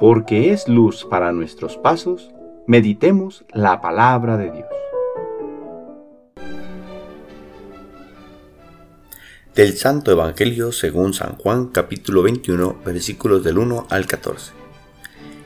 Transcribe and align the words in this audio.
porque 0.00 0.50
es 0.50 0.66
luz 0.66 1.04
para 1.04 1.30
nuestros 1.30 1.76
pasos, 1.76 2.30
meditemos 2.66 3.44
la 3.52 3.82
palabra 3.82 4.38
de 4.38 4.50
Dios. 4.50 4.66
Del 9.54 9.76
Santo 9.76 10.10
Evangelio 10.10 10.72
según 10.72 11.12
San 11.12 11.36
Juan 11.36 11.66
capítulo 11.66 12.22
21 12.22 12.78
versículos 12.82 13.44
del 13.44 13.58
1 13.58 13.88
al 13.90 14.06
14. 14.06 14.52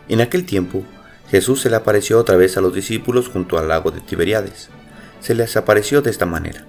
En 0.08 0.20
aquel 0.20 0.46
tiempo 0.46 0.84
Jesús 1.30 1.60
se 1.60 1.68
le 1.68 1.74
apareció 1.74 2.20
otra 2.20 2.36
vez 2.36 2.56
a 2.56 2.60
los 2.60 2.72
discípulos 2.72 3.28
junto 3.28 3.58
al 3.58 3.66
lago 3.66 3.90
de 3.90 4.00
Tiberiades. 4.00 4.68
Se 5.18 5.34
les 5.34 5.56
apareció 5.56 6.00
de 6.00 6.10
esta 6.10 6.26
manera. 6.26 6.64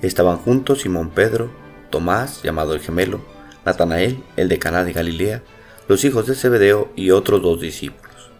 Estaban 0.00 0.36
juntos 0.36 0.82
Simón 0.82 1.10
Pedro, 1.10 1.50
Tomás, 1.90 2.44
llamado 2.44 2.74
el 2.74 2.80
gemelo, 2.80 3.20
Natanael, 3.64 4.22
el 4.36 4.48
de 4.48 4.60
Caná 4.60 4.84
de 4.84 4.92
Galilea, 4.92 5.42
los 5.88 6.04
hijos 6.04 6.26
de 6.26 6.34
Zebedeo 6.34 6.92
y 6.96 7.10
otros 7.10 7.42
dos 7.42 7.60
discípulos. 7.60 8.30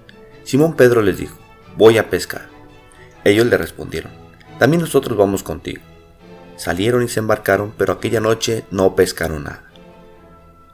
Simón 0.45 0.75
Pedro 0.75 1.03
les 1.03 1.19
dijo, 1.19 1.39
voy 1.77 1.99
a 1.99 2.11
pescar. 2.11 2.49
Ellos 3.25 3.47
le 3.47 3.57
respondieron, 3.57 4.13
también 4.59 4.81
nosotros 4.81 5.17
vamos 5.17 5.43
contigo. 5.43 5.83
Salieron 6.57 7.03
y 7.03 7.09
se 7.09 7.21
embarcaron, 7.21 7.75
pero 7.77 7.93
aquella 7.93 8.21
noche 8.21 8.65
no 8.71 8.95
pescaron 8.95 9.45
nada. 9.45 9.65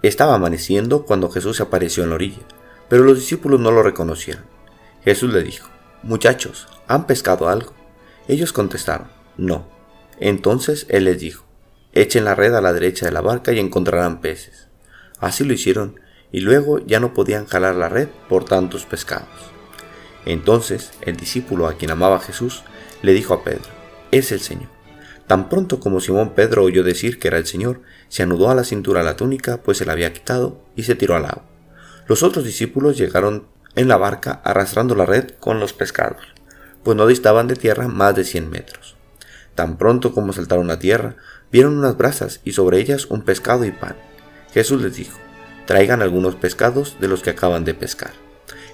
Estaba 0.03 0.35
amaneciendo 0.35 1.05
cuando 1.05 1.31
Jesús 1.31 1.57
se 1.57 1.63
apareció 1.63 2.05
en 2.05 2.11
la 2.11 2.17
orilla, 2.17 2.43
pero 2.89 3.05
los 3.05 3.19
discípulos 3.19 3.61
no 3.61 3.71
lo 3.71 3.83
reconocieron. 3.83 4.45
Jesús 5.05 5.33
le 5.33 5.43
dijo, 5.43 5.69
Muchachos, 6.03 6.69
¿han 6.89 7.07
pescado 7.07 7.49
algo? 7.49 7.73
Ellos 8.29 8.53
contestaron, 8.53 9.09
No. 9.37 9.69
Entonces 10.21 10.87
él 10.89 11.05
les 11.05 11.19
dijo, 11.19 11.45
Echen 11.93 12.25
la 12.25 12.35
red 12.35 12.55
a 12.55 12.61
la 12.61 12.73
derecha 12.73 13.07
de 13.07 13.13
la 13.13 13.21
barca 13.21 13.53
y 13.53 13.59
encontrarán 13.59 14.21
peces. 14.21 14.69
Así 15.19 15.45
lo 15.45 15.53
hicieron, 15.53 16.01
y 16.33 16.41
luego 16.41 16.79
ya 16.81 16.99
no 16.99 17.15
podían 17.15 17.47
jalar 17.47 17.77
la 17.77 17.89
red 17.89 18.09
por 18.29 18.45
tantos 18.45 18.87
pescados. 18.87 19.29
Entonces 20.25 20.93
el 21.03 21.17
discípulo 21.17 21.67
a 21.67 21.75
quien 21.75 21.91
amaba 21.91 22.19
Jesús 22.19 22.65
le 23.03 23.13
dijo 23.13 23.35
a 23.35 23.45
Pedro, 23.45 23.71
Es 24.11 24.33
el 24.33 24.41
Señor. 24.41 24.69
Tan 25.27 25.49
pronto 25.49 25.79
como 25.79 26.01
Simón 26.01 26.31
Pedro 26.35 26.65
oyó 26.65 26.83
decir 26.83 27.19
que 27.19 27.29
era 27.29 27.39
el 27.39 27.47
Señor, 27.47 27.83
se 28.09 28.23
anudó 28.23 28.51
a 28.51 28.55
la 28.55 28.65
cintura 28.65 29.03
la 29.03 29.17
túnica, 29.17 29.59
pues 29.59 29.79
se 29.79 29.85
la 29.85 29.93
había 29.93 30.13
quitado, 30.13 30.61
y 30.75 30.83
se 30.83 30.95
tiró 30.95 31.15
al 31.15 31.27
agua. 31.27 31.45
Los 32.07 32.23
otros 32.23 32.45
discípulos 32.45 32.99
llegaron 32.99 33.47
en 33.77 33.89
la 33.89 33.97
barca 33.97 34.41
arrastrando 34.45 34.95
la 34.95 35.07
red 35.07 35.31
con 35.41 35.61
los 35.61 35.73
pescados, 35.73 36.23
pues 36.83 36.97
no 36.97 37.07
distaban 37.07 37.47
de 37.47 37.57
tierra 37.57 37.89
más 37.89 38.15
de 38.15 38.25
cien 38.25 38.51
metros. 38.51 38.97
Tan 39.55 39.79
pronto 39.79 40.13
como 40.13 40.33
saltaron 40.33 40.71
a 40.71 40.79
tierra, 40.79 41.17
vieron 41.51 41.79
unas 41.79 41.97
brasas 41.97 42.41
y 42.45 42.53
sobre 42.53 42.79
ellas 42.79 43.07
un 43.07 43.23
pescado 43.23 43.65
y 43.65 43.71
pan. 43.71 43.97
Jesús 44.53 44.83
les 44.83 44.97
dijo, 44.97 45.19
traigan 45.67 46.03
algunos 46.03 46.37
pescados 46.37 46.97
de 47.01 47.09
los 47.09 47.23
que 47.23 47.31
acaban 47.31 47.65
de 47.65 47.75
pescar. 47.75 48.13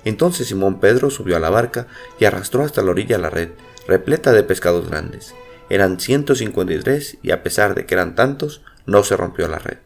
Entonces 0.04 0.48
Simón 0.48 0.80
Pedro 0.80 1.10
subió 1.10 1.36
a 1.36 1.40
la 1.40 1.50
barca 1.50 1.86
y 2.18 2.24
arrastró 2.24 2.64
hasta 2.64 2.82
la 2.82 2.90
orilla 2.90 3.18
la 3.18 3.30
red, 3.30 3.50
repleta 3.86 4.32
de 4.32 4.42
pescados 4.42 4.88
grandes. 4.88 5.34
Eran 5.70 6.00
153 6.00 7.18
y 7.22 7.30
a 7.30 7.42
pesar 7.42 7.74
de 7.74 7.84
que 7.84 7.94
eran 7.94 8.14
tantos, 8.14 8.62
no 8.86 9.04
se 9.04 9.16
rompió 9.16 9.48
la 9.48 9.58
red. 9.58 9.78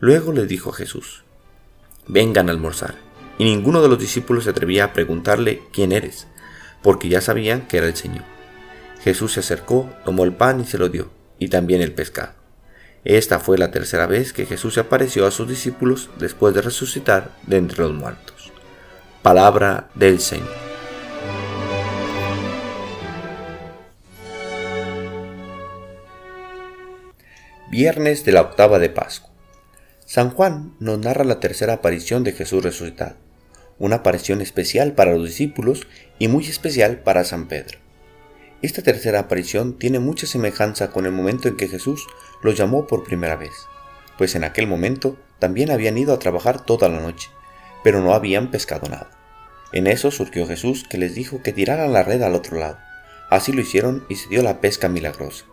Luego 0.00 0.32
les 0.32 0.48
dijo 0.48 0.72
Jesús, 0.72 1.22
vengan 2.08 2.48
a 2.48 2.52
almorzar. 2.52 2.96
Y 3.38 3.44
ninguno 3.44 3.82
de 3.82 3.88
los 3.88 3.98
discípulos 3.98 4.44
se 4.44 4.50
atrevía 4.50 4.84
a 4.84 4.92
preguntarle 4.92 5.62
quién 5.72 5.92
eres, 5.92 6.26
porque 6.82 7.08
ya 7.08 7.20
sabían 7.20 7.66
que 7.66 7.78
era 7.78 7.86
el 7.86 7.96
Señor. 7.96 8.24
Jesús 9.02 9.32
se 9.32 9.40
acercó, 9.40 9.90
tomó 10.04 10.24
el 10.24 10.34
pan 10.34 10.60
y 10.60 10.64
se 10.64 10.78
lo 10.78 10.88
dio, 10.88 11.10
y 11.38 11.48
también 11.48 11.82
el 11.82 11.92
pescado. 11.92 12.41
Esta 13.04 13.40
fue 13.40 13.58
la 13.58 13.72
tercera 13.72 14.06
vez 14.06 14.32
que 14.32 14.46
Jesús 14.46 14.78
apareció 14.78 15.26
a 15.26 15.32
sus 15.32 15.48
discípulos 15.48 16.08
después 16.20 16.54
de 16.54 16.62
resucitar 16.62 17.32
de 17.46 17.56
entre 17.56 17.82
los 17.82 17.92
muertos. 17.92 18.52
Palabra 19.22 19.88
del 19.96 20.20
Señor. 20.20 20.54
Viernes 27.72 28.24
de 28.24 28.32
la 28.32 28.42
octava 28.42 28.78
de 28.78 28.90
Pascua. 28.90 29.30
San 30.04 30.30
Juan 30.30 30.74
nos 30.78 30.98
narra 30.98 31.24
la 31.24 31.40
tercera 31.40 31.72
aparición 31.72 32.22
de 32.22 32.32
Jesús 32.32 32.62
resucitado, 32.62 33.16
una 33.78 33.96
aparición 33.96 34.40
especial 34.40 34.92
para 34.92 35.12
los 35.14 35.24
discípulos 35.24 35.88
y 36.20 36.28
muy 36.28 36.46
especial 36.46 36.98
para 36.98 37.24
San 37.24 37.48
Pedro. 37.48 37.81
Esta 38.62 38.80
tercera 38.80 39.18
aparición 39.18 39.76
tiene 39.76 39.98
mucha 39.98 40.28
semejanza 40.28 40.92
con 40.92 41.04
el 41.04 41.10
momento 41.10 41.48
en 41.48 41.56
que 41.56 41.66
Jesús 41.66 42.06
los 42.42 42.56
llamó 42.56 42.86
por 42.86 43.02
primera 43.02 43.34
vez, 43.34 43.66
pues 44.16 44.36
en 44.36 44.44
aquel 44.44 44.68
momento 44.68 45.16
también 45.40 45.72
habían 45.72 45.98
ido 45.98 46.14
a 46.14 46.20
trabajar 46.20 46.64
toda 46.64 46.88
la 46.88 47.00
noche, 47.00 47.30
pero 47.82 48.00
no 48.00 48.14
habían 48.14 48.52
pescado 48.52 48.88
nada. 48.88 49.10
En 49.72 49.88
eso 49.88 50.12
surgió 50.12 50.46
Jesús 50.46 50.84
que 50.88 50.96
les 50.96 51.16
dijo 51.16 51.42
que 51.42 51.52
tiraran 51.52 51.92
la 51.92 52.04
red 52.04 52.22
al 52.22 52.36
otro 52.36 52.56
lado. 52.56 52.78
Así 53.30 53.52
lo 53.52 53.62
hicieron 53.62 54.04
y 54.08 54.14
se 54.14 54.28
dio 54.28 54.42
la 54.42 54.60
pesca 54.60 54.88
milagrosa. 54.88 55.44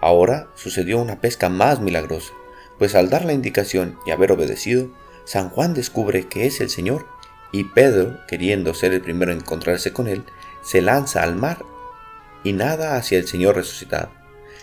Ahora 0.00 0.48
sucedió 0.56 0.98
una 0.98 1.20
pesca 1.20 1.48
más 1.48 1.78
milagrosa, 1.78 2.32
pues 2.76 2.96
al 2.96 3.08
dar 3.08 3.24
la 3.24 3.34
indicación 3.34 3.98
y 4.04 4.10
haber 4.10 4.32
obedecido, 4.32 4.90
San 5.24 5.48
Juan 5.48 5.74
descubre 5.74 6.26
que 6.26 6.46
es 6.46 6.60
el 6.60 6.70
Señor 6.70 7.06
y 7.52 7.64
Pedro, 7.64 8.18
queriendo 8.26 8.74
ser 8.74 8.92
el 8.94 9.00
primero 9.00 9.30
en 9.30 9.38
encontrarse 9.38 9.92
con 9.92 10.08
él, 10.08 10.24
se 10.62 10.82
lanza 10.82 11.22
al 11.22 11.36
mar 11.36 11.64
y 12.44 12.52
nada 12.52 12.96
hacia 12.96 13.18
el 13.18 13.26
Señor 13.26 13.56
resucitado. 13.56 14.10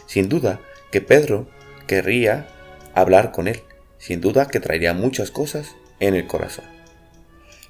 Sin 0.06 0.30
duda 0.30 0.60
que 0.92 1.02
Pedro 1.02 1.48
querría 1.88 2.48
hablar 2.94 3.32
con 3.32 3.48
él, 3.48 3.64
sin 3.98 4.22
duda 4.22 4.48
que 4.48 4.60
traería 4.60 4.94
muchas 4.94 5.32
cosas 5.32 5.76
en 6.00 6.16
el 6.16 6.28
corazón. 6.28 6.66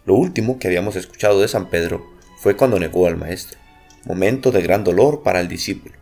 Lo 0.05 0.15
último 0.15 0.59
que 0.59 0.67
habíamos 0.67 0.95
escuchado 0.95 1.41
de 1.41 1.47
San 1.47 1.69
Pedro 1.69 2.05
fue 2.37 2.55
cuando 2.55 2.79
negó 2.79 3.07
al 3.07 3.17
Maestro, 3.17 3.59
momento 4.05 4.51
de 4.51 4.61
gran 4.61 4.83
dolor 4.83 5.23
para 5.23 5.39
el 5.41 5.47
discípulo, 5.47 5.95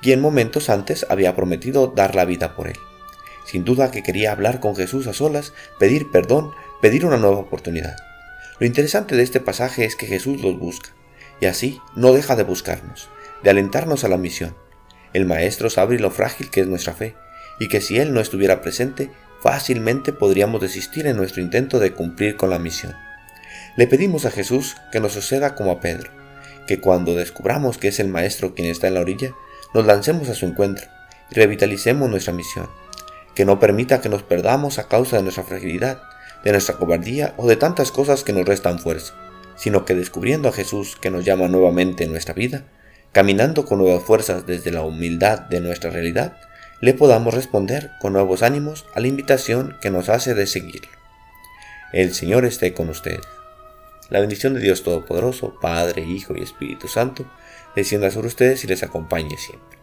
quien 0.00 0.20
momentos 0.20 0.70
antes 0.70 1.04
había 1.08 1.34
prometido 1.34 1.88
dar 1.88 2.14
la 2.14 2.24
vida 2.24 2.54
por 2.54 2.68
él. 2.68 2.76
Sin 3.44 3.64
duda 3.64 3.90
que 3.90 4.02
quería 4.02 4.32
hablar 4.32 4.60
con 4.60 4.76
Jesús 4.76 5.06
a 5.06 5.12
solas, 5.12 5.52
pedir 5.78 6.10
perdón, 6.10 6.52
pedir 6.80 7.04
una 7.04 7.16
nueva 7.16 7.38
oportunidad. 7.38 7.96
Lo 8.60 8.66
interesante 8.66 9.16
de 9.16 9.22
este 9.22 9.40
pasaje 9.40 9.84
es 9.84 9.96
que 9.96 10.06
Jesús 10.06 10.42
los 10.42 10.58
busca, 10.58 10.90
y 11.40 11.46
así 11.46 11.80
no 11.96 12.12
deja 12.12 12.36
de 12.36 12.44
buscarnos, 12.44 13.08
de 13.42 13.50
alentarnos 13.50 14.04
a 14.04 14.08
la 14.08 14.16
misión. 14.16 14.56
El 15.12 15.26
Maestro 15.26 15.70
sabe 15.70 15.98
lo 15.98 16.10
frágil 16.10 16.50
que 16.50 16.60
es 16.60 16.66
nuestra 16.66 16.92
fe, 16.92 17.14
y 17.60 17.68
que 17.68 17.80
si 17.80 17.98
Él 17.98 18.12
no 18.12 18.20
estuviera 18.20 18.60
presente, 18.60 19.10
fácilmente 19.40 20.12
podríamos 20.12 20.60
desistir 20.60 21.06
en 21.06 21.16
nuestro 21.16 21.42
intento 21.42 21.78
de 21.78 21.92
cumplir 21.92 22.36
con 22.36 22.50
la 22.50 22.58
misión. 22.58 22.94
Le 23.76 23.86
pedimos 23.86 24.24
a 24.26 24.30
Jesús 24.30 24.76
que 24.92 25.00
nos 25.00 25.12
suceda 25.12 25.54
como 25.54 25.70
a 25.70 25.80
Pedro, 25.80 26.10
que 26.66 26.80
cuando 26.80 27.14
descubramos 27.14 27.78
que 27.78 27.88
es 27.88 28.00
el 28.00 28.08
Maestro 28.08 28.54
quien 28.54 28.68
está 28.68 28.88
en 28.88 28.94
la 28.94 29.00
orilla, 29.00 29.32
nos 29.74 29.86
lancemos 29.86 30.28
a 30.28 30.34
su 30.34 30.46
encuentro 30.46 30.86
y 31.30 31.34
revitalicemos 31.34 32.08
nuestra 32.08 32.32
misión 32.32 32.68
que 33.38 33.44
no 33.44 33.60
permita 33.60 34.00
que 34.00 34.08
nos 34.08 34.24
perdamos 34.24 34.80
a 34.80 34.88
causa 34.88 35.16
de 35.16 35.22
nuestra 35.22 35.44
fragilidad, 35.44 36.02
de 36.42 36.50
nuestra 36.50 36.74
cobardía 36.74 37.34
o 37.36 37.46
de 37.46 37.54
tantas 37.54 37.92
cosas 37.92 38.24
que 38.24 38.32
nos 38.32 38.44
restan 38.44 38.80
fuerza, 38.80 39.14
sino 39.54 39.84
que 39.84 39.94
descubriendo 39.94 40.48
a 40.48 40.52
Jesús 40.52 40.96
que 41.00 41.12
nos 41.12 41.24
llama 41.24 41.46
nuevamente 41.46 42.02
en 42.02 42.10
nuestra 42.10 42.34
vida, 42.34 42.64
caminando 43.12 43.64
con 43.64 43.78
nuevas 43.78 44.02
fuerzas 44.02 44.46
desde 44.46 44.70
la 44.70 44.82
humildad 44.82 45.40
de 45.40 45.60
nuestra 45.60 45.90
realidad, 45.90 46.36
le 46.80 46.94
podamos 46.94 47.34
responder 47.34 47.90
con 48.00 48.12
nuevos 48.12 48.42
ánimos 48.42 48.86
a 48.94 49.00
la 49.00 49.08
invitación 49.08 49.76
que 49.80 49.90
nos 49.90 50.08
hace 50.08 50.34
de 50.34 50.46
seguirlo. 50.46 50.90
El 51.92 52.14
Señor 52.14 52.44
esté 52.44 52.74
con 52.74 52.88
ustedes. 52.88 53.26
La 54.10 54.20
bendición 54.20 54.54
de 54.54 54.60
Dios 54.60 54.82
Todopoderoso, 54.82 55.58
Padre, 55.60 56.02
Hijo 56.02 56.34
y 56.36 56.42
Espíritu 56.42 56.88
Santo, 56.88 57.24
descienda 57.74 58.10
sobre 58.10 58.28
ustedes 58.28 58.64
y 58.64 58.66
les 58.66 58.82
acompañe 58.82 59.36
siempre. 59.36 59.78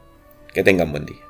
Que 0.54 0.64
tengan 0.64 0.92
buen 0.92 1.06
día. 1.06 1.22